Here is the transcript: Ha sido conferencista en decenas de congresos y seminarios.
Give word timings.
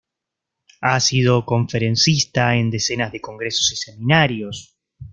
Ha 0.81 0.99
sido 0.99 1.45
conferencista 1.45 2.55
en 2.55 2.71
decenas 2.71 3.11
de 3.11 3.21
congresos 3.21 3.71
y 3.71 3.75
seminarios. 3.75 4.75